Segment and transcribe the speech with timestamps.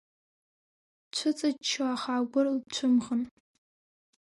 [1.05, 3.21] Дцәыҵаччон, аха агәыр лцәымӷын.